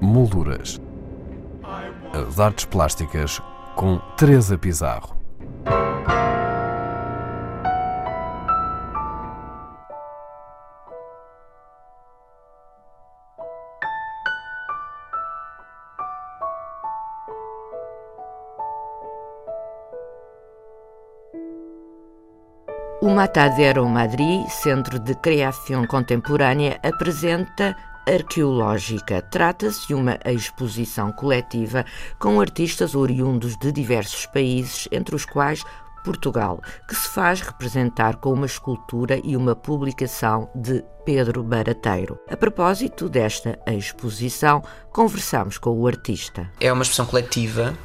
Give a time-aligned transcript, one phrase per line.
[0.00, 0.80] Molduras.
[2.12, 3.40] As artes plásticas
[3.74, 5.25] com Teresa Pizarro.
[23.02, 27.76] O Matadero Madrid, Centro de Criação Contemporânea, apresenta
[28.08, 29.20] Arqueológica.
[29.20, 31.84] Trata-se de uma exposição coletiva
[32.18, 35.62] com artistas oriundos de diversos países, entre os quais
[36.02, 42.18] Portugal, que se faz representar com uma escultura e uma publicação de Pedro Barateiro.
[42.30, 46.50] A propósito desta exposição, conversamos com o artista.
[46.58, 47.76] É uma exposição coletiva,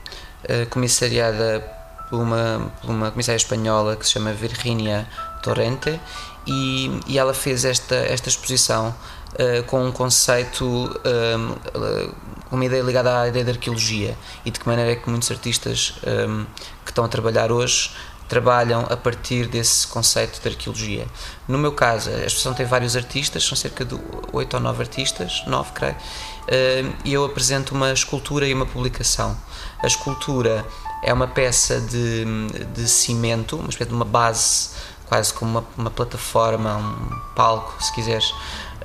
[0.46, 1.81] eh, comissariada
[2.12, 5.08] por uma, por uma comissária espanhola que se chama Virginia
[5.42, 5.98] Torrente
[6.46, 8.94] e, e ela fez esta, esta exposição
[9.34, 12.16] uh, com um conceito, um, uh,
[12.52, 15.94] uma ideia ligada à ideia da arqueologia e de que maneira é que muitos artistas
[16.06, 16.46] um,
[16.84, 17.92] que estão a trabalhar hoje
[18.28, 21.06] trabalham a partir desse conceito de arqueologia.
[21.48, 23.98] No meu caso, a exposição tem vários artistas, são cerca de
[24.32, 29.38] oito ou nove artistas, nove creio, uh, e eu apresento uma escultura e uma publicação.
[29.82, 30.66] A escultura
[31.02, 32.26] é uma peça de,
[32.74, 34.70] de cimento, uma espécie de uma base,
[35.08, 38.34] quase como uma, uma plataforma, um palco, se quiseres,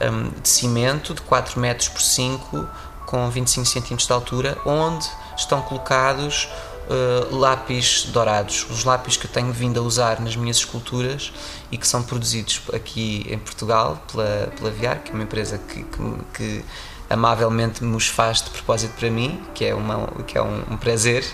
[0.00, 2.66] um, de cimento de 4 metros por 5,
[3.06, 6.48] com 25 centímetros de altura, onde estão colocados
[6.88, 11.32] uh, lápis dourados, os lápis que eu tenho vindo a usar nas minhas esculturas
[11.70, 15.82] e que são produzidos aqui em Portugal pela, pela Viar, que é uma empresa que,
[15.82, 16.64] que, que
[17.08, 20.76] amavelmente me os faz de propósito para mim, que é, uma, que é um, um,
[20.76, 21.24] prazer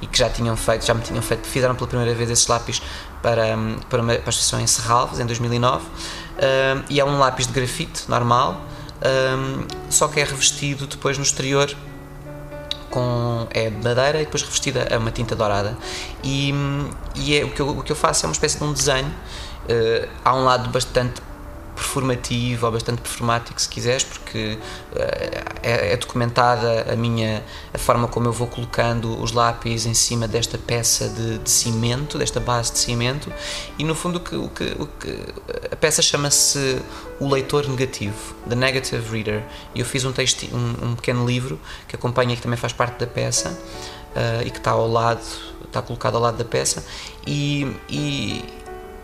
[0.00, 2.82] e que já tinham feito, já me tinham feito, fizeram pela primeira vez esses lápis
[3.22, 3.56] para,
[3.88, 5.88] para, uma, para a exposição em Serralves em 2009 uh,
[6.90, 8.60] e é um lápis de grafite normal,
[9.90, 11.74] só que é revestido depois no exterior
[12.92, 15.76] com é madeira e depois revestida a uma tinta dourada.
[16.22, 16.54] E,
[17.16, 19.08] e é, o, que eu, o que eu faço é uma espécie de um desenho.
[19.08, 21.20] Uh, há um lado bastante
[21.74, 24.58] performativo ou bastante performático, se quiseres, porque
[24.92, 24.98] uh,
[25.62, 30.28] é, é, documentada a minha a forma como eu vou colocando os lápis em cima
[30.28, 33.32] desta peça de, de cimento, desta base de cimento,
[33.78, 35.18] e no fundo o que, o que, o que
[35.70, 36.80] a peça chama-se
[37.18, 39.42] o leitor negativo, the negative reader.
[39.74, 42.98] E eu fiz um texto, um, um pequeno livro que acompanha que também faz parte
[42.98, 45.22] da peça uh, e que está ao lado,
[45.64, 46.84] está colocado ao lado da peça
[47.26, 48.44] e, e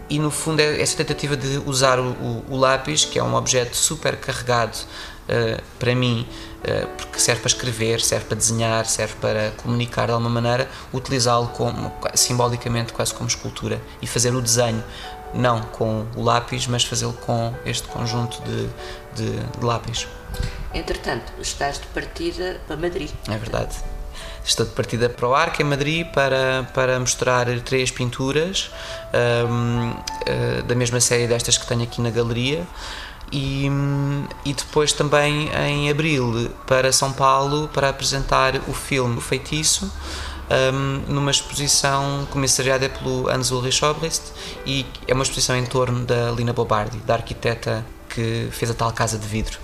[0.09, 3.35] e no fundo é essa tentativa de usar o, o, o lápis, que é um
[3.35, 6.27] objeto super carregado uh, para mim,
[6.61, 11.49] uh, porque serve para escrever, serve para desenhar, serve para comunicar de alguma maneira, utilizá-lo
[11.49, 14.83] como, simbolicamente quase como escultura e fazer o desenho
[15.35, 18.69] não com o lápis, mas fazê-lo com este conjunto de,
[19.15, 20.07] de, de lápis.
[20.73, 23.11] Entretanto, estás de partida para Madrid.
[23.29, 23.77] É verdade.
[24.45, 28.71] Estou de partida para o Arco, em Madrid, para, para mostrar três pinturas
[29.13, 32.67] um, uh, eh, da mesma série destas que tenho aqui na galeria.
[33.31, 33.71] E,
[34.47, 39.93] e, depois também em abril para São Paulo para apresentar o filme O Feitiço
[40.51, 44.23] um, numa exposição comissariada pelo Hans Ulrich Obrist
[44.65, 48.91] e é uma exposição em torno da Lina Bobardi, da arquiteta que fez a tal
[48.93, 49.59] casa de vidro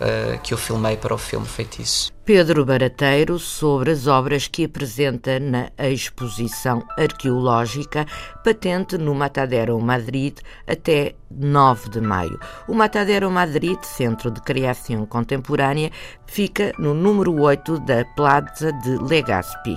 [0.00, 2.12] uh, que eu filmei para o filme Feitiço.
[2.24, 8.06] Pedro Barateiro sobre as obras que apresenta na exposição arqueológica
[8.44, 12.38] patente no Matadero Madrid até 9 de maio.
[12.68, 15.90] O Matadero Madrid, Centro de Criação Contemporânea,
[16.26, 19.76] fica no número 8 da Plaza de Legazpi.